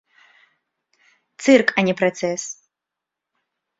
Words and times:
Цырк, 1.45 1.67
а 1.81 1.85
не 1.91 1.95
працэс. 2.03 2.41